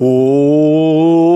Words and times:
Oh. 0.00 1.33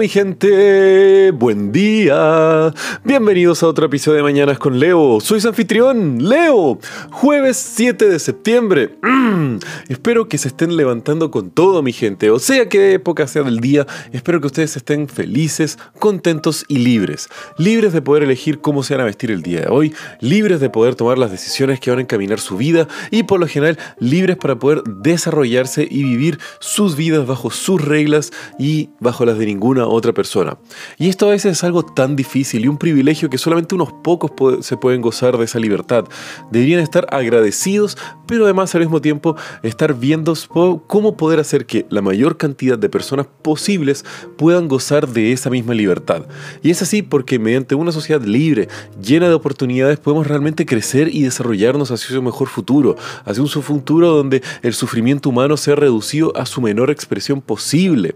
Mi 0.00 0.08
gente, 0.08 1.30
buen 1.30 1.70
día. 1.72 2.72
Bienvenidos 3.04 3.62
a 3.62 3.68
otro 3.68 3.84
episodio 3.84 4.16
de 4.16 4.22
Mañanas 4.22 4.58
con 4.58 4.80
Leo. 4.80 5.20
Soy 5.20 5.40
su 5.42 5.48
anfitrión, 5.48 6.26
Leo. 6.26 6.78
Jueves 7.10 7.58
7 7.58 8.08
de 8.08 8.18
septiembre. 8.18 8.96
Mm, 9.02 9.58
espero 9.88 10.26
que 10.26 10.38
se 10.38 10.48
estén 10.48 10.76
levantando 10.76 11.30
con 11.30 11.50
todo 11.50 11.82
mi 11.82 11.92
gente. 11.92 12.30
O 12.30 12.38
sea 12.38 12.68
que 12.68 12.94
época 12.94 13.26
sea 13.26 13.42
del 13.42 13.60
día, 13.60 13.86
espero 14.10 14.40
que 14.40 14.46
ustedes 14.46 14.74
estén 14.76 15.06
felices, 15.06 15.78
contentos 15.98 16.64
y 16.66 16.78
libres. 16.78 17.28
Libres 17.58 17.92
de 17.92 18.00
poder 18.00 18.22
elegir 18.22 18.60
cómo 18.60 18.82
se 18.82 18.94
van 18.94 19.02
a 19.02 19.06
vestir 19.06 19.30
el 19.30 19.42
día 19.42 19.60
de 19.60 19.68
hoy. 19.68 19.94
Libres 20.20 20.60
de 20.60 20.70
poder 20.70 20.94
tomar 20.94 21.18
las 21.18 21.30
decisiones 21.30 21.78
que 21.78 21.90
van 21.90 21.98
a 21.98 22.02
encaminar 22.02 22.40
su 22.40 22.56
vida. 22.56 22.88
Y 23.10 23.24
por 23.24 23.38
lo 23.38 23.46
general, 23.46 23.78
libres 23.98 24.38
para 24.38 24.58
poder 24.58 24.82
desarrollarse 24.84 25.86
y 25.88 26.02
vivir 26.02 26.38
su 26.58 26.80
sus 26.80 26.96
vidas 26.96 27.26
bajo 27.26 27.50
sus 27.50 27.84
reglas 27.84 28.32
y 28.58 28.88
bajo 29.00 29.26
las 29.26 29.36
de 29.36 29.44
ninguna 29.44 29.86
otra 29.90 30.12
persona. 30.12 30.56
Y 30.98 31.08
esto 31.08 31.26
a 31.26 31.30
veces 31.30 31.52
es 31.52 31.64
algo 31.64 31.84
tan 31.84 32.16
difícil 32.16 32.64
y 32.64 32.68
un 32.68 32.78
privilegio 32.78 33.30
que 33.30 33.38
solamente 33.38 33.74
unos 33.74 33.92
pocos 33.92 34.30
se 34.64 34.76
pueden 34.76 35.00
gozar 35.00 35.36
de 35.36 35.44
esa 35.44 35.58
libertad. 35.58 36.04
Deberían 36.50 36.80
estar 36.80 37.06
agradecidos, 37.10 37.96
pero 38.26 38.44
además 38.44 38.74
al 38.74 38.82
mismo 38.82 39.00
tiempo 39.00 39.36
estar 39.62 39.94
viendo 39.94 40.34
cómo 40.86 41.16
poder 41.16 41.40
hacer 41.40 41.66
que 41.66 41.86
la 41.90 42.02
mayor 42.02 42.36
cantidad 42.36 42.78
de 42.78 42.88
personas 42.88 43.26
posibles 43.42 44.04
puedan 44.36 44.68
gozar 44.68 45.08
de 45.08 45.32
esa 45.32 45.50
misma 45.50 45.74
libertad. 45.74 46.26
Y 46.62 46.70
es 46.70 46.82
así 46.82 47.02
porque 47.02 47.38
mediante 47.38 47.74
una 47.74 47.92
sociedad 47.92 48.22
libre, 48.22 48.68
llena 49.02 49.28
de 49.28 49.34
oportunidades, 49.34 49.98
podemos 49.98 50.26
realmente 50.26 50.66
crecer 50.66 51.08
y 51.14 51.22
desarrollarnos 51.22 51.90
hacia 51.90 52.18
un 52.18 52.24
mejor 52.24 52.48
futuro, 52.48 52.96
hacia 53.24 53.42
un 53.42 53.48
futuro 53.48 54.08
donde 54.08 54.42
el 54.62 54.74
sufrimiento 54.74 55.30
humano 55.30 55.56
sea 55.56 55.74
reducido 55.74 56.36
a 56.36 56.46
su 56.46 56.60
menor 56.60 56.90
expresión 56.90 57.40
posible. 57.40 58.14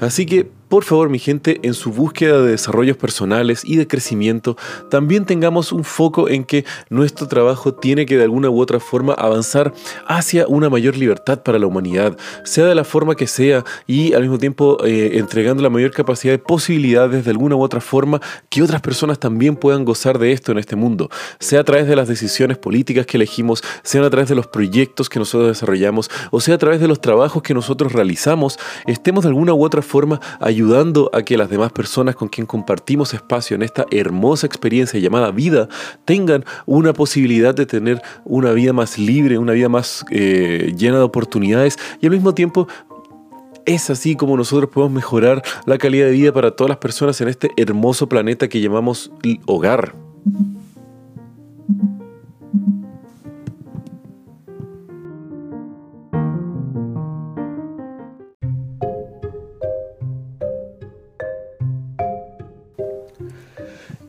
Así 0.00 0.26
que 0.26 0.50
por 0.74 0.82
favor, 0.82 1.08
mi 1.08 1.20
gente, 1.20 1.60
en 1.62 1.72
su 1.72 1.92
búsqueda 1.92 2.42
de 2.42 2.50
desarrollos 2.50 2.96
personales 2.96 3.62
y 3.64 3.76
de 3.76 3.86
crecimiento, 3.86 4.56
también 4.90 5.24
tengamos 5.24 5.70
un 5.70 5.84
foco 5.84 6.28
en 6.28 6.42
que 6.42 6.64
nuestro 6.90 7.28
trabajo 7.28 7.74
tiene 7.74 8.06
que 8.06 8.16
de 8.16 8.24
alguna 8.24 8.50
u 8.50 8.60
otra 8.60 8.80
forma 8.80 9.12
avanzar 9.12 9.72
hacia 10.08 10.48
una 10.48 10.68
mayor 10.68 10.96
libertad 10.96 11.44
para 11.44 11.60
la 11.60 11.68
humanidad, 11.68 12.18
sea 12.42 12.66
de 12.66 12.74
la 12.74 12.82
forma 12.82 13.14
que 13.14 13.28
sea 13.28 13.64
y 13.86 14.14
al 14.14 14.22
mismo 14.22 14.38
tiempo 14.38 14.84
eh, 14.84 15.12
entregando 15.14 15.62
la 15.62 15.70
mayor 15.70 15.92
capacidad 15.92 16.32
de 16.32 16.40
posibilidades 16.40 17.24
de 17.24 17.30
alguna 17.30 17.54
u 17.54 17.62
otra 17.62 17.80
forma 17.80 18.20
que 18.48 18.60
otras 18.60 18.80
personas 18.80 19.20
también 19.20 19.54
puedan 19.54 19.84
gozar 19.84 20.18
de 20.18 20.32
esto 20.32 20.50
en 20.50 20.58
este 20.58 20.74
mundo, 20.74 21.08
sea 21.38 21.60
a 21.60 21.64
través 21.64 21.86
de 21.86 21.94
las 21.94 22.08
decisiones 22.08 22.58
políticas 22.58 23.06
que 23.06 23.16
elegimos, 23.16 23.62
sea 23.84 24.04
a 24.04 24.10
través 24.10 24.28
de 24.28 24.34
los 24.34 24.48
proyectos 24.48 25.08
que 25.08 25.20
nosotros 25.20 25.46
desarrollamos 25.46 26.10
o 26.32 26.40
sea 26.40 26.56
a 26.56 26.58
través 26.58 26.80
de 26.80 26.88
los 26.88 27.00
trabajos 27.00 27.44
que 27.44 27.54
nosotros 27.54 27.92
realizamos, 27.92 28.58
estemos 28.88 29.22
de 29.22 29.28
alguna 29.28 29.54
u 29.54 29.64
otra 29.64 29.80
forma 29.80 30.20
ayudando 30.40 30.63
ayudando 30.64 31.10
a 31.12 31.22
que 31.22 31.36
las 31.36 31.50
demás 31.50 31.72
personas 31.72 32.16
con 32.16 32.28
quien 32.28 32.46
compartimos 32.46 33.12
espacio 33.12 33.54
en 33.54 33.62
esta 33.62 33.84
hermosa 33.90 34.46
experiencia 34.46 34.98
llamada 34.98 35.30
vida 35.30 35.68
tengan 36.06 36.44
una 36.64 36.94
posibilidad 36.94 37.54
de 37.54 37.66
tener 37.66 38.00
una 38.24 38.52
vida 38.52 38.72
más 38.72 38.98
libre, 38.98 39.36
una 39.36 39.52
vida 39.52 39.68
más 39.68 40.06
eh, 40.10 40.72
llena 40.76 40.96
de 40.96 41.02
oportunidades 41.02 41.78
y 42.00 42.06
al 42.06 42.12
mismo 42.12 42.34
tiempo 42.34 42.66
es 43.66 43.90
así 43.90 44.16
como 44.16 44.36
nosotros 44.38 44.70
podemos 44.70 44.94
mejorar 44.94 45.42
la 45.66 45.76
calidad 45.76 46.06
de 46.06 46.12
vida 46.12 46.32
para 46.32 46.52
todas 46.52 46.70
las 46.70 46.78
personas 46.78 47.20
en 47.20 47.28
este 47.28 47.50
hermoso 47.56 48.08
planeta 48.08 48.48
que 48.48 48.60
llamamos 48.60 49.10
hogar. 49.46 49.94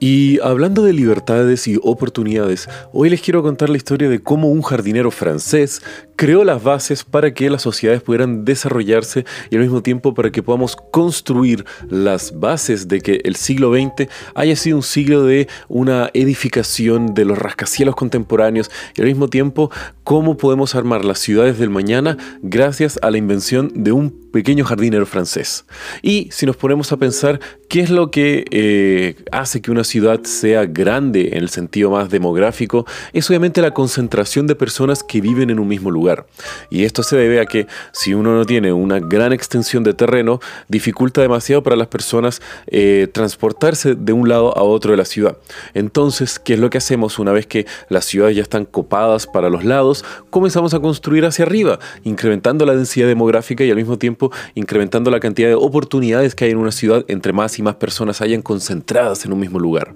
Y 0.08 0.40
hablando 0.44 0.84
de 0.84 0.94
libertades 0.94 1.68
y 1.68 1.80
oportunidades, 1.82 2.70
hoy 2.94 3.10
les 3.10 3.22
quiero 3.22 3.42
contar 3.42 3.70
la 3.72 3.78
historia 3.78 4.08
de 4.08 4.22
cómo 4.22 4.52
un 4.52 4.62
jardinero 4.62 5.10
francés 5.10 5.82
creó 6.16 6.44
las 6.44 6.62
bases 6.62 7.04
para 7.04 7.34
que 7.34 7.50
las 7.50 7.64
sociedades 7.64 8.04
pudieran 8.04 8.46
desarrollarse 8.46 9.26
y 9.50 9.56
al 9.56 9.64
mismo 9.64 9.82
tiempo 9.82 10.14
para 10.14 10.30
que 10.32 10.44
podamos 10.44 10.76
construir 10.76 11.66
las 11.90 12.40
bases 12.40 12.88
de 12.88 13.02
que 13.02 13.22
el 13.24 13.36
siglo 13.36 13.74
XX 13.74 14.08
haya 14.36 14.56
sido 14.56 14.78
un 14.78 14.84
siglo 14.84 15.24
de 15.24 15.48
una 15.70 16.12
edificación 16.14 17.16
de 17.16 17.26
los 17.26 17.40
rascacielos 17.40 17.96
contemporáneos 17.96 18.70
y 18.96 19.02
al 19.02 19.08
mismo 19.08 19.28
tiempo 19.28 19.72
cómo 20.04 20.38
podemos 20.38 20.76
armar 20.76 21.04
las 21.04 21.18
ciudades 21.18 21.58
del 21.58 21.72
mañana 21.72 22.16
gracias 22.44 23.00
a 23.02 23.10
la 23.10 23.18
invención 23.18 23.72
de 23.74 23.92
un 23.92 24.25
pequeño 24.35 24.66
jardinero 24.66 25.06
francés. 25.06 25.63
Y 26.01 26.28
si 26.29 26.46
nos 26.46 26.57
ponemos 26.57 26.91
a 26.91 26.97
pensar 26.97 27.40
qué 27.69 27.79
es 27.79 27.90
lo 27.90 28.12
que 28.12 28.44
eh, 28.51 29.16
hace 29.31 29.62
que 29.62 29.72
una 29.72 29.85
ciudad 29.85 30.23
sea 30.23 30.66
grande 30.66 31.29
en 31.29 31.38
el 31.38 31.47
sentido 31.47 31.90
más 31.90 32.09
demográfico, 32.09 32.85
es 33.13 33.29
obviamente 33.29 33.62
la 33.62 33.72
concentración 33.72 34.45
de 34.45 34.56
personas 34.56 35.03
que 35.03 35.22
viven 35.22 35.51
en 35.51 35.59
un 35.59 35.69
mismo 35.69 35.90
lugar. 35.90 36.28
Y 36.69 36.84
esto 36.84 37.01
se 37.01 37.16
debe 37.16 37.40
a 37.40 37.45
que 37.45 37.66
si 37.94 38.13
uno 38.13 38.35
no 38.35 38.45
tiene 38.45 38.74
una 38.74 39.00
gran 39.00 39.31
extensión 39.31 39.85
de 39.85 39.94
terreno, 39.94 40.41
dificulta 40.68 41.22
demasiado 41.22 41.63
para 41.63 41.78
las 41.78 41.88
personas 41.88 42.41
eh, 42.68 43.07
transportarse 43.13 43.95
de 43.95 44.12
un 44.12 44.28
lado 44.28 44.57
a 44.57 44.63
otro 44.63 44.91
de 44.91 44.97
la 44.97 45.06
ciudad. 45.06 45.38
Entonces, 45.74 46.40
¿qué 46.40 46.56
es 46.56 46.59
lo 46.59 46.69
que 46.69 46.79
hacemos 46.79 47.19
una 47.19 47.31
vez 47.31 47.47
que 47.47 47.68
las 47.88 48.03
ciudades 48.03 48.35
ya 48.35 48.41
están 48.41 48.66
copadas 48.66 49.28
para 49.28 49.50
los 49.50 49.63
lados? 49.63 50.03
Comenzamos 50.29 50.74
a 50.74 50.81
construir 50.81 51.24
hacia 51.24 51.45
arriba, 51.45 51.79
incrementando 52.03 52.66
la 52.66 52.75
densidad 52.75 53.07
demográfica 53.07 53.63
y 53.63 53.72
al 53.72 53.78
mismo 53.78 53.97
tiempo 53.97 54.25
incrementando 54.56 55.12
la 55.12 55.19
cantidad 55.19 55.47
de 55.47 55.56
oportunidades 55.56 56.36
que 56.36 56.46
hay 56.46 56.52
en 56.52 56.58
una 56.58 56.72
ciudad 56.72 57.06
entre 57.08 57.34
más 57.34 57.58
y 57.59 57.63
más 57.63 57.75
personas 57.75 58.22
hayan 58.22 58.41
concentradas 58.41 59.25
en 59.25 59.34
un 59.34 59.40
mismo 59.40 59.59
lugar. 59.59 59.94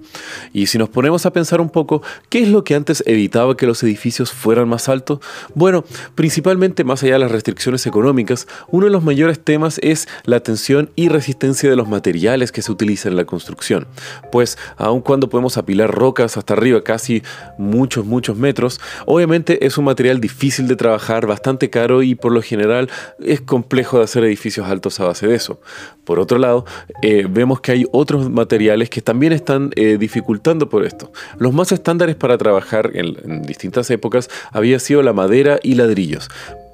Y 0.53 0.67
si 0.67 0.77
nos 0.77 0.89
ponemos 0.89 1.25
a 1.25 1.33
pensar 1.33 1.61
un 1.61 1.69
poco, 1.69 2.01
¿qué 2.29 2.41
es 2.41 2.49
lo 2.49 2.63
que 2.63 2.75
antes 2.75 3.03
evitaba 3.05 3.55
que 3.55 3.65
los 3.65 3.81
edificios 3.83 4.31
fueran 4.31 4.67
más 4.67 4.89
altos? 4.89 5.19
Bueno, 5.55 5.83
Principalmente 6.15 6.83
más 6.83 7.03
allá 7.03 7.13
de 7.13 7.19
las 7.19 7.31
restricciones 7.31 7.85
económicas, 7.87 8.47
uno 8.67 8.85
de 8.85 8.91
los 8.91 9.03
mayores 9.03 9.39
temas 9.39 9.79
es 9.81 10.07
la 10.25 10.41
tensión 10.41 10.89
y 10.95 11.09
resistencia 11.09 11.69
de 11.69 11.75
los 11.75 11.87
materiales 11.87 12.51
que 12.51 12.61
se 12.61 12.71
utilizan 12.71 13.13
en 13.13 13.17
la 13.17 13.25
construcción. 13.25 13.87
Pues 14.31 14.57
aun 14.77 15.01
cuando 15.01 15.29
podemos 15.29 15.57
apilar 15.57 15.91
rocas 15.91 16.37
hasta 16.37 16.53
arriba 16.53 16.83
casi 16.83 17.23
muchos, 17.57 18.05
muchos 18.05 18.37
metros, 18.37 18.79
obviamente 19.05 19.65
es 19.65 19.77
un 19.77 19.85
material 19.85 20.19
difícil 20.19 20.67
de 20.67 20.75
trabajar, 20.75 21.25
bastante 21.25 21.69
caro 21.69 22.03
y 22.03 22.15
por 22.15 22.31
lo 22.31 22.41
general 22.41 22.89
es 23.19 23.41
complejo 23.41 23.97
de 23.97 24.03
hacer 24.03 24.18
edificios 24.23 24.67
altos 24.67 24.99
a 24.99 25.05
base 25.05 25.27
de 25.27 25.35
eso. 25.35 25.59
Por 26.03 26.19
otro 26.19 26.37
lado, 26.37 26.65
eh, 27.01 27.27
vemos 27.29 27.61
que 27.61 27.71
hay 27.71 27.85
otros 27.91 28.29
materiales 28.29 28.89
que 28.89 29.01
también 29.01 29.33
están 29.33 29.71
eh, 29.75 29.97
dificultando 29.99 30.69
por 30.69 30.85
esto. 30.85 31.11
Los 31.37 31.53
más 31.53 31.71
estándares 31.71 32.15
para 32.15 32.37
trabajar 32.37 32.91
en, 32.93 33.17
en 33.23 33.41
distintas 33.43 33.89
épocas 33.91 34.29
había 34.51 34.79
sido 34.79 35.01
la 35.03 35.13
madera 35.13 35.59
y 35.61 35.75
la 35.75 35.87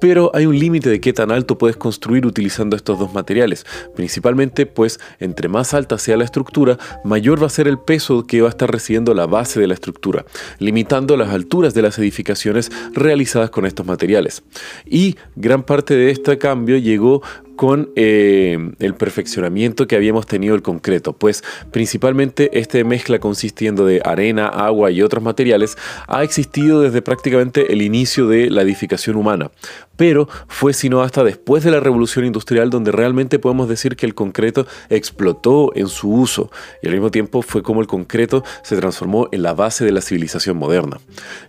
pero 0.00 0.30
hay 0.34 0.46
un 0.46 0.58
límite 0.58 0.90
de 0.90 1.00
qué 1.00 1.12
tan 1.12 1.30
alto 1.30 1.58
puedes 1.58 1.76
construir 1.76 2.26
utilizando 2.26 2.76
estos 2.76 2.98
dos 2.98 3.12
materiales. 3.12 3.66
Principalmente, 3.94 4.66
pues, 4.66 5.00
entre 5.20 5.48
más 5.48 5.74
alta 5.74 5.98
sea 5.98 6.16
la 6.16 6.24
estructura, 6.24 6.78
mayor 7.04 7.42
va 7.42 7.46
a 7.46 7.50
ser 7.50 7.68
el 7.68 7.78
peso 7.78 8.26
que 8.26 8.40
va 8.40 8.48
a 8.48 8.50
estar 8.50 8.70
recibiendo 8.70 9.14
la 9.14 9.26
base 9.26 9.60
de 9.60 9.66
la 9.66 9.74
estructura, 9.74 10.24
limitando 10.58 11.16
las 11.16 11.30
alturas 11.30 11.74
de 11.74 11.82
las 11.82 11.98
edificaciones 11.98 12.70
realizadas 12.92 13.50
con 13.50 13.66
estos 13.66 13.86
materiales. 13.86 14.42
Y 14.84 15.16
gran 15.34 15.62
parte 15.62 15.94
de 15.94 16.10
este 16.10 16.38
cambio 16.38 16.76
llegó 16.76 17.22
con 17.56 17.90
eh, 17.96 18.72
el 18.78 18.94
perfeccionamiento 18.94 19.86
que 19.86 19.96
habíamos 19.96 20.26
tenido 20.26 20.54
el 20.54 20.62
concreto, 20.62 21.14
pues 21.14 21.42
principalmente 21.72 22.58
esta 22.58 22.82
mezcla 22.84 23.18
consistiendo 23.18 23.84
de 23.84 24.00
arena, 24.04 24.46
agua 24.46 24.90
y 24.90 25.02
otros 25.02 25.22
materiales 25.22 25.76
ha 26.06 26.22
existido 26.22 26.82
desde 26.82 27.02
prácticamente 27.02 27.72
el 27.72 27.82
inicio 27.82 28.28
de 28.28 28.50
la 28.50 28.62
edificación 28.62 29.16
humana, 29.16 29.50
pero 29.96 30.28
fue 30.46 30.72
sino 30.72 31.00
hasta 31.00 31.24
después 31.24 31.64
de 31.64 31.70
la 31.70 31.80
revolución 31.80 32.24
industrial 32.24 32.70
donde 32.70 32.92
realmente 32.92 33.38
podemos 33.38 33.68
decir 33.68 33.96
que 33.96 34.06
el 34.06 34.14
concreto 34.14 34.66
explotó 34.90 35.72
en 35.74 35.88
su 35.88 36.12
uso. 36.12 36.50
Y 36.82 36.88
al 36.88 36.92
mismo 36.92 37.10
tiempo 37.10 37.42
fue 37.42 37.62
como 37.62 37.80
el 37.80 37.86
concreto 37.86 38.44
se 38.62 38.76
transformó 38.76 39.28
en 39.32 39.42
la 39.42 39.54
base 39.54 39.84
de 39.84 39.92
la 39.92 40.00
civilización 40.00 40.56
moderna. 40.56 40.98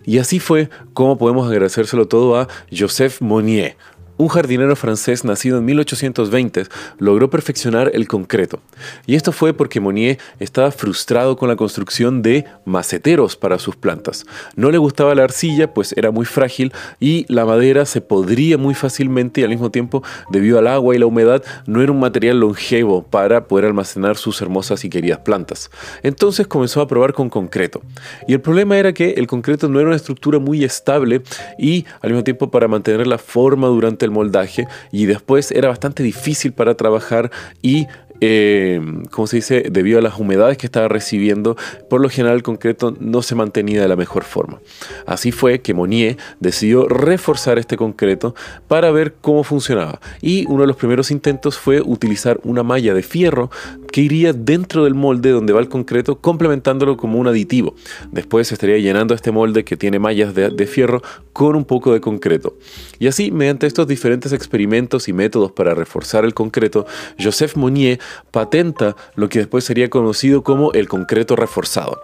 Y 0.04 0.18
así 0.18 0.40
fue 0.40 0.70
como 0.94 1.18
podemos 1.18 1.48
agradecérselo 1.48 2.08
todo 2.08 2.36
a 2.36 2.48
Joseph 2.76 3.20
Monnier, 3.20 3.76
un 4.18 4.28
jardinero 4.28 4.74
francés 4.76 5.24
nacido 5.24 5.58
en 5.58 5.64
1820 5.64 6.64
logró 6.98 7.30
perfeccionar 7.30 7.92
el 7.94 8.08
concreto. 8.08 8.60
Y 9.06 9.14
esto 9.14 9.32
fue 9.32 9.54
porque 9.54 9.80
Monnier 9.80 10.18
estaba 10.40 10.70
frustrado 10.72 11.36
con 11.36 11.48
la 11.48 11.56
construcción 11.56 12.20
de 12.20 12.44
maceteros 12.64 13.36
para 13.36 13.58
sus 13.58 13.76
plantas. 13.76 14.26
No 14.56 14.70
le 14.70 14.78
gustaba 14.78 15.14
la 15.14 15.24
arcilla, 15.24 15.72
pues 15.72 15.94
era 15.96 16.10
muy 16.10 16.26
frágil 16.26 16.72
y 16.98 17.24
la 17.32 17.44
madera 17.44 17.86
se 17.86 18.00
podría 18.00 18.58
muy 18.58 18.74
fácilmente 18.74 19.40
y 19.40 19.44
al 19.44 19.50
mismo 19.50 19.70
tiempo, 19.70 20.02
debido 20.30 20.58
al 20.58 20.66
agua 20.66 20.96
y 20.96 20.98
la 20.98 21.06
humedad, 21.06 21.44
no 21.66 21.80
era 21.80 21.92
un 21.92 22.00
material 22.00 22.40
longevo 22.40 23.02
para 23.02 23.46
poder 23.46 23.66
almacenar 23.66 24.16
sus 24.16 24.42
hermosas 24.42 24.84
y 24.84 24.90
queridas 24.90 25.20
plantas. 25.20 25.70
Entonces 26.02 26.48
comenzó 26.48 26.80
a 26.80 26.88
probar 26.88 27.12
con 27.12 27.30
concreto. 27.30 27.82
Y 28.26 28.32
el 28.32 28.40
problema 28.40 28.76
era 28.76 28.92
que 28.92 29.12
el 29.12 29.28
concreto 29.28 29.68
no 29.68 29.78
era 29.78 29.88
una 29.88 29.96
estructura 29.96 30.40
muy 30.40 30.64
estable 30.64 31.22
y 31.56 31.86
al 32.00 32.10
mismo 32.10 32.24
tiempo 32.24 32.50
para 32.50 32.66
mantener 32.66 33.06
la 33.06 33.18
forma 33.18 33.68
durante 33.68 34.07
el 34.08 34.14
moldaje 34.14 34.66
y 34.90 35.06
después 35.06 35.52
era 35.52 35.68
bastante 35.68 36.02
difícil 36.02 36.52
para 36.52 36.74
trabajar 36.74 37.30
y 37.62 37.86
eh, 38.20 38.80
como 39.10 39.26
se 39.26 39.36
dice, 39.36 39.64
debido 39.70 39.98
a 39.98 40.02
las 40.02 40.18
humedades 40.18 40.58
que 40.58 40.66
estaba 40.66 40.88
recibiendo, 40.88 41.56
por 41.88 42.00
lo 42.00 42.08
general 42.08 42.36
el 42.36 42.42
concreto 42.42 42.96
no 42.98 43.22
se 43.22 43.34
mantenía 43.34 43.80
de 43.80 43.88
la 43.88 43.96
mejor 43.96 44.24
forma. 44.24 44.60
Así 45.06 45.30
fue 45.30 45.60
que 45.60 45.74
Monnier 45.74 46.16
decidió 46.40 46.88
reforzar 46.88 47.58
este 47.58 47.76
concreto 47.76 48.34
para 48.66 48.90
ver 48.90 49.14
cómo 49.20 49.44
funcionaba. 49.44 50.00
Y 50.20 50.46
uno 50.48 50.62
de 50.62 50.66
los 50.66 50.76
primeros 50.76 51.10
intentos 51.10 51.58
fue 51.58 51.80
utilizar 51.80 52.40
una 52.42 52.62
malla 52.62 52.92
de 52.94 53.02
fierro 53.02 53.50
que 53.98 54.04
iría 54.04 54.32
dentro 54.32 54.84
del 54.84 54.94
molde 54.94 55.32
donde 55.32 55.52
va 55.52 55.58
el 55.58 55.68
concreto, 55.68 56.20
complementándolo 56.20 56.96
como 56.96 57.18
un 57.18 57.26
aditivo. 57.26 57.74
Después 58.12 58.52
estaría 58.52 58.78
llenando 58.78 59.12
este 59.12 59.32
molde 59.32 59.64
que 59.64 59.76
tiene 59.76 59.98
mallas 59.98 60.36
de, 60.36 60.50
de 60.50 60.66
fierro 60.68 61.02
con 61.32 61.56
un 61.56 61.64
poco 61.64 61.92
de 61.92 62.00
concreto. 62.00 62.56
Y 63.00 63.08
así, 63.08 63.32
mediante 63.32 63.66
estos 63.66 63.88
diferentes 63.88 64.32
experimentos 64.32 65.08
y 65.08 65.12
métodos 65.12 65.50
para 65.50 65.74
reforzar 65.74 66.24
el 66.24 66.32
concreto, 66.32 66.86
Joseph 67.18 67.56
Monnier 67.56 67.98
patenta 68.30 68.94
lo 69.16 69.28
que 69.28 69.40
después 69.40 69.64
sería 69.64 69.90
conocido 69.90 70.44
como 70.44 70.72
el 70.74 70.86
concreto 70.86 71.34
reforzado. 71.34 71.98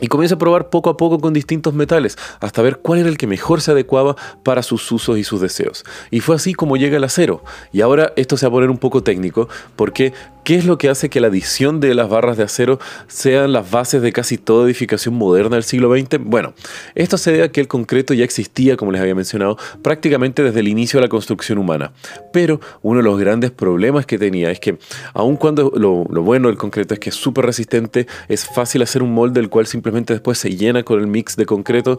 Y 0.00 0.08
comienza 0.08 0.34
a 0.34 0.38
probar 0.38 0.70
poco 0.70 0.90
a 0.90 0.96
poco 0.96 1.20
con 1.20 1.32
distintos 1.32 1.74
metales, 1.74 2.18
hasta 2.40 2.62
ver 2.62 2.78
cuál 2.78 3.00
era 3.00 3.08
el 3.08 3.16
que 3.16 3.26
mejor 3.26 3.60
se 3.60 3.70
adecuaba 3.70 4.16
para 4.42 4.62
sus 4.62 4.90
usos 4.90 5.18
y 5.18 5.24
sus 5.24 5.40
deseos. 5.40 5.84
Y 6.10 6.20
fue 6.20 6.36
así 6.36 6.52
como 6.52 6.76
llega 6.76 6.96
el 6.96 7.04
acero. 7.04 7.42
Y 7.72 7.80
ahora 7.80 8.12
esto 8.16 8.36
se 8.36 8.46
va 8.46 8.50
a 8.50 8.52
poner 8.52 8.70
un 8.70 8.78
poco 8.78 9.02
técnico, 9.02 9.48
porque 9.76 10.12
¿Qué 10.44 10.56
es 10.56 10.66
lo 10.66 10.76
que 10.76 10.90
hace 10.90 11.08
que 11.08 11.20
la 11.20 11.28
adición 11.28 11.80
de 11.80 11.94
las 11.94 12.10
barras 12.10 12.36
de 12.36 12.42
acero 12.42 12.78
sean 13.06 13.54
las 13.54 13.70
bases 13.70 14.02
de 14.02 14.12
casi 14.12 14.36
toda 14.36 14.66
edificación 14.66 15.14
moderna 15.14 15.56
del 15.56 15.64
siglo 15.64 15.90
XX? 15.90 16.18
Bueno, 16.20 16.52
esto 16.94 17.16
se 17.16 17.32
debe 17.32 17.44
a 17.44 17.48
que 17.50 17.62
el 17.62 17.66
concreto 17.66 18.12
ya 18.12 18.24
existía, 18.24 18.76
como 18.76 18.92
les 18.92 19.00
había 19.00 19.14
mencionado, 19.14 19.56
prácticamente 19.80 20.42
desde 20.42 20.60
el 20.60 20.68
inicio 20.68 20.98
de 20.98 21.06
la 21.06 21.08
construcción 21.08 21.56
humana. 21.56 21.92
Pero 22.30 22.60
uno 22.82 22.98
de 22.98 23.04
los 23.04 23.18
grandes 23.18 23.52
problemas 23.52 24.04
que 24.04 24.18
tenía 24.18 24.50
es 24.50 24.60
que, 24.60 24.76
aun 25.14 25.38
cuando 25.38 25.72
lo, 25.74 26.04
bueno 26.22 26.48
del 26.48 26.58
concreto 26.58 26.92
es 26.92 27.00
que 27.00 27.08
es 27.08 27.16
súper 27.16 27.46
resistente, 27.46 28.06
es 28.28 28.44
fácil 28.44 28.82
hacer 28.82 29.02
un 29.02 29.14
molde 29.14 29.40
el 29.40 29.48
cual 29.48 29.66
simplemente 29.66 29.83
después 29.92 30.38
se 30.38 30.56
llena 30.56 30.82
con 30.82 31.00
el 31.00 31.06
mix 31.06 31.36
de 31.36 31.46
concreto, 31.46 31.98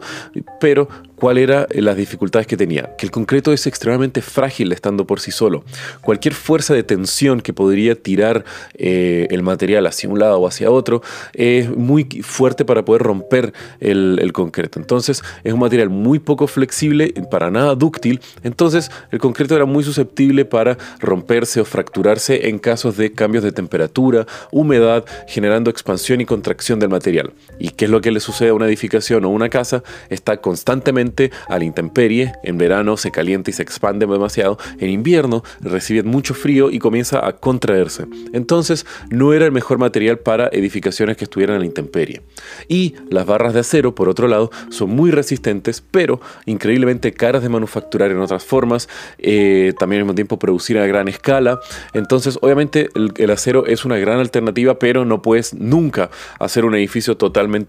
pero 0.60 0.88
¿cuáles 1.16 1.44
eran 1.44 1.66
las 1.70 1.96
dificultades 1.96 2.46
que 2.46 2.56
tenía? 2.56 2.94
Que 2.96 3.06
el 3.06 3.10
concreto 3.10 3.52
es 3.52 3.66
extremadamente 3.66 4.22
frágil 4.22 4.72
estando 4.72 5.06
por 5.06 5.20
sí 5.20 5.30
solo. 5.30 5.64
Cualquier 6.02 6.34
fuerza 6.34 6.74
de 6.74 6.82
tensión 6.82 7.40
que 7.40 7.52
podría 7.52 7.94
tirar 7.94 8.44
eh, 8.74 9.26
el 9.30 9.42
material 9.42 9.86
hacia 9.86 10.08
un 10.08 10.18
lado 10.18 10.38
o 10.38 10.46
hacia 10.46 10.70
otro, 10.70 11.02
es 11.32 11.68
muy 11.68 12.04
fuerte 12.22 12.64
para 12.64 12.84
poder 12.84 13.02
romper 13.02 13.52
el, 13.80 14.32
concreto. 14.32 14.78
Entonces 14.78 15.22
es 15.44 15.52
un 15.52 15.60
material 15.60 15.88
muy 15.88 16.18
poco 16.18 16.46
flexible, 16.46 17.14
para 17.30 17.50
nada 17.50 17.74
dúctil, 17.74 18.20
entonces 18.42 18.90
el 19.10 19.18
concreto 19.18 19.56
era 19.56 19.64
muy 19.64 19.82
susceptible 19.84 20.44
para 20.44 20.76
romperse 20.98 21.60
o 21.60 21.64
fracturarse 21.64 22.48
en 22.48 22.58
casos 22.58 22.96
de 22.96 23.12
cambios 23.12 23.44
de 23.44 23.52
temperatura, 23.52 24.26
humedad, 24.50 25.04
generando 25.26 25.70
expansión 25.70 26.20
y 26.20 26.26
contracción 26.26 26.78
del 26.80 26.90
material. 26.90 27.32
¿Y 27.58 27.70
qué 27.76 27.86
es 27.86 27.90
lo 27.90 28.00
que 28.00 28.10
le 28.10 28.20
sucede 28.20 28.50
a 28.50 28.54
una 28.54 28.66
edificación 28.66 29.24
o 29.24 29.30
una 29.30 29.48
casa? 29.48 29.82
Está 30.08 30.38
constantemente 30.38 31.30
a 31.48 31.58
la 31.58 31.64
intemperie, 31.64 32.32
en 32.42 32.58
verano 32.58 32.96
se 32.96 33.10
calienta 33.10 33.50
y 33.50 33.52
se 33.52 33.62
expande 33.62 34.06
demasiado, 34.06 34.58
en 34.78 34.90
invierno 34.90 35.42
recibe 35.60 36.02
mucho 36.02 36.34
frío 36.34 36.70
y 36.70 36.78
comienza 36.78 37.26
a 37.26 37.32
contraerse. 37.34 38.06
Entonces 38.32 38.86
no 39.10 39.32
era 39.32 39.44
el 39.44 39.52
mejor 39.52 39.78
material 39.78 40.18
para 40.18 40.48
edificaciones 40.48 41.16
que 41.16 41.24
estuvieran 41.24 41.56
a 41.56 41.58
la 41.58 41.66
intemperie. 41.66 42.22
Y 42.68 42.94
las 43.10 43.26
barras 43.26 43.54
de 43.54 43.60
acero, 43.60 43.94
por 43.94 44.08
otro 44.08 44.28
lado, 44.28 44.50
son 44.70 44.90
muy 44.90 45.10
resistentes, 45.10 45.82
pero 45.90 46.20
increíblemente 46.46 47.12
caras 47.12 47.42
de 47.42 47.48
manufacturar 47.48 48.10
en 48.10 48.18
otras 48.20 48.44
formas, 48.44 48.88
eh, 49.18 49.72
también 49.78 50.00
al 50.00 50.04
mismo 50.06 50.14
tiempo 50.14 50.38
producir 50.38 50.78
a 50.78 50.86
gran 50.86 51.08
escala. 51.08 51.60
Entonces, 51.92 52.38
obviamente, 52.40 52.88
el 52.94 53.30
acero 53.30 53.66
es 53.66 53.84
una 53.84 53.98
gran 53.98 54.18
alternativa, 54.18 54.78
pero 54.78 55.04
no 55.04 55.22
puedes 55.22 55.54
nunca 55.54 56.10
hacer 56.38 56.64
un 56.64 56.74
edificio 56.74 57.16
totalmente 57.16 57.65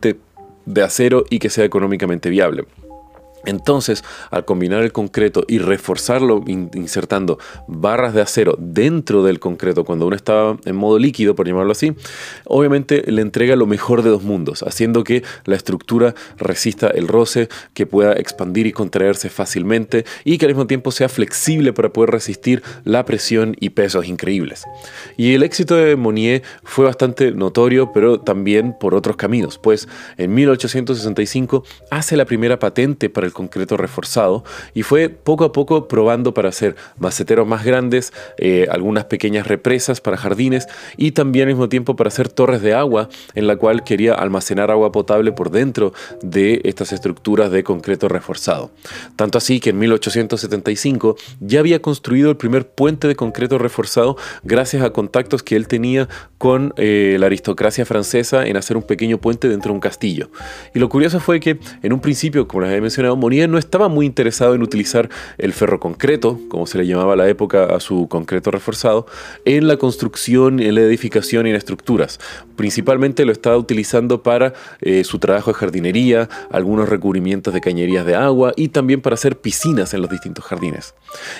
de 0.66 0.84
acero 0.84 1.26
y 1.30 1.40
que 1.40 1.50
sea 1.50 1.66
económicamente 1.66 2.30
viable. 2.30 2.66
Entonces, 3.48 4.04
al 4.30 4.46
combinar 4.46 4.84
el 4.84 4.92
concreto 4.92 5.44
y 5.48 5.58
reforzarlo 5.60 6.44
insertando 6.46 7.40
barras 7.68 8.14
de 8.14 8.22
acero 8.22 8.56
dentro 8.60 9.24
del 9.24 9.40
concreto 9.40 9.86
cuando 9.86 10.06
uno 10.06 10.16
estaba 10.16 10.58
en 10.66 10.76
modo 10.76 11.00
líquido, 11.00 11.34
por 11.34 11.48
llamarlo 11.48 11.72
así, 11.72 11.94
obviamente 12.46 13.04
le 13.10 13.22
entrega 13.22 13.56
lo 13.56 13.66
mejor 13.66 14.04
de 14.04 14.10
dos 14.10 14.24
mundos, 14.24 14.64
haciendo 14.64 15.04
que 15.06 15.24
la 15.46 15.56
estructura 15.56 16.14
resista 16.38 16.88
el 16.88 17.08
roce, 17.08 17.48
que 17.74 17.86
pueda 17.86 18.14
expandir 18.14 18.68
y 18.68 18.74
contraerse 18.74 19.30
fácilmente 19.30 20.06
y 20.26 20.38
que 20.38 20.46
al 20.46 20.52
mismo 20.52 20.68
tiempo 20.68 20.92
sea 20.92 21.08
flexible 21.08 21.72
para 21.72 21.94
poder 21.94 22.12
resistir 22.12 22.62
la 22.84 23.06
presión 23.06 23.56
y 23.60 23.70
pesos 23.70 24.08
increíbles. 24.08 24.66
Y 25.16 25.34
el 25.36 25.44
éxito 25.44 25.76
de 25.76 25.96
Monnier 25.96 26.44
fue 26.64 26.86
bastante 26.86 27.32
notorio, 27.32 27.94
pero 27.94 28.20
también 28.20 28.76
por 28.78 28.94
otros 28.94 29.16
caminos, 29.16 29.58
pues 29.58 29.88
en 30.18 30.34
1865 30.34 31.64
hace 31.92 32.18
la 32.18 32.26
primera 32.26 32.60
patente 32.60 33.10
para 33.10 33.26
el 33.26 33.34
concreto 33.38 33.78
reforzado 33.78 34.44
y 34.74 34.82
fue 34.82 35.10
poco 35.10 35.46
a 35.46 35.52
poco 35.52 35.88
probando 35.88 36.34
para 36.34 36.50
hacer 36.50 36.76
maceteros 36.98 37.48
más 37.48 37.64
grandes, 37.64 38.12
eh, 38.40 38.66
algunas 38.72 39.06
pequeñas 39.06 39.46
represas 39.46 40.02
para 40.02 40.18
jardines 40.18 40.68
y 40.98 41.12
también 41.12 41.48
al 41.48 41.54
mismo 41.54 41.70
tiempo 41.70 41.96
para 41.96 42.08
hacer 42.08 42.30
torres 42.30 42.64
de 42.64 42.74
agua 42.74 43.10
en 43.36 43.46
la 43.46 43.58
cual 43.58 43.84
quería 43.84 44.16
almacenar 44.16 44.72
agua 44.72 44.92
potable 44.92 45.32
por 45.32 45.52
dentro 45.52 45.94
de 46.24 46.62
estas 46.64 46.92
estructuras 46.94 47.52
de 47.52 47.64
concreto 47.64 48.08
reforzado. 48.08 48.72
Tanto 49.16 49.38
así 49.38 49.60
que 49.60 49.70
en 49.70 49.78
1875 49.78 51.16
ya 51.40 51.60
había 51.60 51.80
construido 51.80 52.32
el 52.32 52.38
primer 52.38 52.68
puente 52.68 53.08
de 53.08 53.16
concreto 53.16 53.60
reforzado 53.60 54.18
gracias 54.44 54.82
a 54.82 54.90
contactos 54.90 55.44
que 55.44 55.56
él 55.56 55.68
tenía 55.68 56.10
con 56.40 56.74
eh, 56.78 57.18
la 57.20 57.28
aristocracia 57.28 57.86
francesa 57.86 58.48
en 58.48 58.58
hacer 58.58 58.78
un 58.78 58.84
pequeño 58.84 59.20
puente 59.20 59.48
dentro 59.48 59.70
de 59.70 59.76
un 59.76 59.80
castillo. 59.80 60.32
Y 60.74 60.80
lo 60.80 60.90
curioso 60.90 61.20
fue 61.20 61.40
que 61.40 61.60
en 61.84 61.94
un 61.94 62.00
principio, 62.00 62.48
como 62.48 62.62
les 62.62 62.70
había 62.70 62.82
mencionado, 62.82 63.16
Monnier 63.18 63.50
no 63.50 63.58
estaba 63.58 63.90
muy 63.90 64.06
interesado 64.06 64.56
en 64.56 64.62
utilizar 64.62 65.10
el 65.38 65.54
ferro 65.54 65.80
concreto, 65.80 66.40
como 66.50 66.66
se 66.66 66.78
le 66.78 66.88
llamaba 66.88 67.14
a 67.14 67.16
la 67.16 67.28
época 67.28 67.66
a 67.66 67.80
su 67.80 68.08
concreto 68.08 68.52
reforzado, 68.52 69.06
en 69.46 69.68
la 69.68 69.78
construcción, 69.78 70.60
en 70.60 70.76
la 70.76 70.82
edificación 70.82 71.48
y 71.48 71.50
en 71.50 71.56
estructuras. 71.56 72.20
Principalmente 72.56 73.26
lo 73.26 73.32
estaba 73.32 73.58
utilizando 73.58 74.24
para 74.24 74.54
eh, 74.82 75.04
su 75.04 75.20
trabajo 75.20 75.52
de 75.52 75.56
jardinería, 75.56 76.30
algunos 76.52 76.90
recubrimientos 76.90 77.54
de 77.54 77.62
cañerías 77.62 78.06
de 78.06 78.16
agua 78.16 78.54
y 78.56 78.70
también 78.70 79.02
para 79.02 79.16
hacer 79.16 79.40
piscinas 79.40 79.94
en 79.94 80.02
los 80.02 80.10
distintos 80.10 80.46
jardines. 80.46 80.96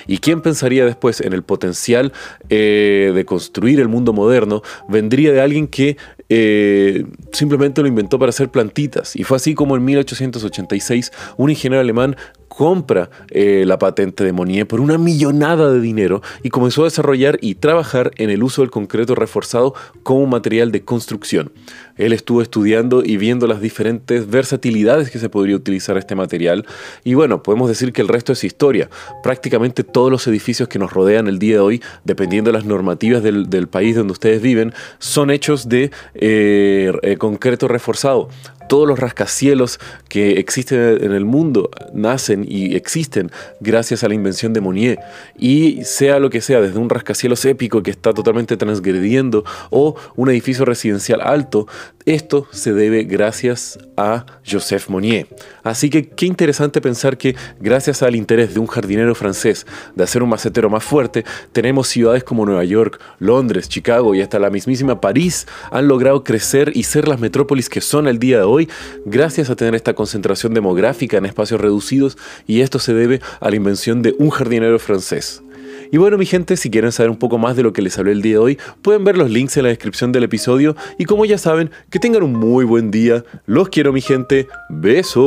¿Y 0.06 0.18
quién 0.18 0.40
pensaría 0.40 0.84
después 0.84 1.20
en 1.20 1.32
el 1.32 1.42
potencial 1.42 2.12
eh, 2.48 3.12
de 3.14 3.24
construir 3.24 3.80
el 3.80 3.88
mundo 3.88 4.12
moderno? 4.12 4.62
Vendría 4.88 5.32
de 5.32 5.40
alguien 5.40 5.66
que 5.66 5.96
eh, 6.28 7.04
simplemente 7.32 7.80
lo 7.82 7.88
inventó 7.88 8.18
para 8.18 8.30
hacer 8.30 8.48
plantitas. 8.50 9.16
Y 9.16 9.24
fue 9.24 9.36
así 9.36 9.54
como 9.54 9.76
en 9.76 9.84
1886 9.84 11.12
un 11.36 11.50
ingeniero 11.50 11.80
alemán 11.80 12.16
compra 12.48 13.10
eh, 13.30 13.64
la 13.66 13.78
patente 13.78 14.24
de 14.24 14.32
Monnier 14.32 14.66
por 14.66 14.80
una 14.80 14.98
millonada 14.98 15.70
de 15.70 15.80
dinero 15.80 16.22
y 16.42 16.50
comenzó 16.50 16.82
a 16.82 16.84
desarrollar 16.84 17.38
y 17.40 17.54
trabajar 17.54 18.10
en 18.16 18.30
el 18.30 18.42
uso 18.42 18.62
del 18.62 18.70
concreto 18.70 19.14
reforzado 19.14 19.74
como 20.02 20.26
material 20.26 20.72
de 20.72 20.84
construcción. 20.84 21.52
Él 21.96 22.12
estuvo 22.12 22.42
estudiando 22.42 23.04
y 23.04 23.16
viendo 23.16 23.46
las 23.46 23.60
diferentes 23.60 24.28
versatilidades 24.28 25.10
que 25.10 25.18
se 25.18 25.28
podría 25.28 25.56
utilizar 25.56 25.96
este 25.98 26.14
material 26.14 26.66
y 27.04 27.14
bueno, 27.14 27.42
podemos 27.42 27.68
decir 27.68 27.92
que 27.92 28.02
el 28.02 28.08
resto 28.08 28.32
es 28.32 28.44
historia. 28.44 28.88
Prácticamente 29.22 29.84
todos 29.84 30.10
los 30.10 30.26
edificios 30.26 30.68
que 30.68 30.78
nos 30.78 30.92
rodean 30.92 31.28
el 31.28 31.38
día 31.38 31.56
de 31.56 31.60
hoy, 31.60 31.82
dependiendo 32.04 32.50
de 32.50 32.58
las 32.58 32.64
normativas 32.64 33.22
del, 33.22 33.68
país 33.68 33.96
donde 33.96 34.12
ustedes 34.12 34.40
viven, 34.40 34.72
son 34.98 35.30
hechos 35.30 35.68
de 35.68 35.90
eh, 36.14 36.92
eh, 37.02 37.16
concreto 37.18 37.68
reforzado 37.68 38.28
todos 38.68 38.86
los 38.86 38.98
rascacielos 38.98 39.80
que 40.08 40.32
existen 40.32 41.02
en 41.02 41.12
el 41.12 41.24
mundo 41.24 41.70
nacen 41.92 42.37
y 42.46 42.76
existen 42.76 43.30
gracias 43.60 44.04
a 44.04 44.08
la 44.08 44.14
invención 44.14 44.52
de 44.52 44.60
Monnier. 44.60 44.98
Y 45.38 45.84
sea 45.84 46.18
lo 46.18 46.30
que 46.30 46.40
sea, 46.40 46.60
desde 46.60 46.78
un 46.78 46.90
rascacielos 46.90 47.44
épico 47.44 47.82
que 47.82 47.90
está 47.90 48.12
totalmente 48.12 48.56
transgrediendo 48.56 49.44
o 49.70 49.96
un 50.16 50.30
edificio 50.30 50.64
residencial 50.64 51.20
alto, 51.20 51.66
esto 52.06 52.46
se 52.50 52.72
debe 52.72 53.04
gracias 53.04 53.78
a 53.96 54.24
Joseph 54.50 54.88
Monnier. 54.88 55.26
Así 55.62 55.90
que 55.90 56.08
qué 56.08 56.24
interesante 56.26 56.80
pensar 56.80 57.18
que 57.18 57.36
gracias 57.60 58.02
al 58.02 58.16
interés 58.16 58.54
de 58.54 58.60
un 58.60 58.66
jardinero 58.66 59.14
francés 59.14 59.66
de 59.94 60.04
hacer 60.04 60.22
un 60.22 60.30
macetero 60.30 60.70
más 60.70 60.84
fuerte, 60.84 61.24
tenemos 61.52 61.88
ciudades 61.88 62.24
como 62.24 62.46
Nueva 62.46 62.64
York, 62.64 63.00
Londres, 63.18 63.68
Chicago 63.68 64.14
y 64.14 64.22
hasta 64.22 64.38
la 64.38 64.50
mismísima 64.50 65.00
París 65.00 65.46
han 65.70 65.88
logrado 65.88 66.24
crecer 66.24 66.72
y 66.74 66.84
ser 66.84 67.08
las 67.08 67.20
metrópolis 67.20 67.68
que 67.68 67.80
son 67.80 68.08
el 68.08 68.18
día 68.18 68.38
de 68.38 68.44
hoy 68.44 68.68
gracias 69.04 69.50
a 69.50 69.56
tener 69.56 69.74
esta 69.74 69.94
concentración 69.94 70.54
demográfica 70.54 71.18
en 71.18 71.26
espacios 71.26 71.60
reducidos 71.60 72.16
y 72.46 72.60
esto 72.60 72.78
se 72.78 72.94
debe 72.94 73.20
a 73.40 73.50
la 73.50 73.56
invención 73.56 74.02
de 74.02 74.14
un 74.18 74.30
jardinero 74.30 74.78
francés. 74.78 75.42
Y 75.90 75.96
bueno 75.96 76.18
mi 76.18 76.26
gente, 76.26 76.56
si 76.56 76.70
quieren 76.70 76.92
saber 76.92 77.10
un 77.10 77.16
poco 77.16 77.38
más 77.38 77.56
de 77.56 77.62
lo 77.62 77.72
que 77.72 77.80
les 77.82 77.98
hablé 77.98 78.12
el 78.12 78.20
día 78.22 78.34
de 78.34 78.38
hoy, 78.38 78.58
pueden 78.82 79.04
ver 79.04 79.16
los 79.16 79.30
links 79.30 79.56
en 79.56 79.62
la 79.62 79.70
descripción 79.70 80.12
del 80.12 80.24
episodio 80.24 80.76
y 80.98 81.06
como 81.06 81.24
ya 81.24 81.38
saben, 81.38 81.70
que 81.90 81.98
tengan 81.98 82.22
un 82.22 82.34
muy 82.34 82.64
buen 82.64 82.90
día. 82.90 83.24
Los 83.46 83.70
quiero 83.70 83.92
mi 83.92 84.02
gente. 84.02 84.48
Besos. 84.68 85.18